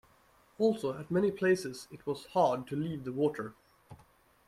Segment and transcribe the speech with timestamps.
[0.57, 3.53] Also, at many places it was hard to leave the water.